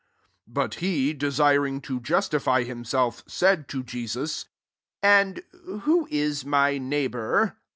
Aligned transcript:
''29 0.51 0.51
But 0.67 0.73
he, 0.79 1.13
desiring 1.13 1.79
to 1.81 1.99
justify 1.99 2.63
himself, 2.63 3.23
said 3.27 3.67
to 3.67 3.83
Jesus, 3.83 4.45
*^And 5.03 5.43
who 5.83 6.07
is 6.09 6.43
my 6.43 6.79
neighbour 6.79 7.55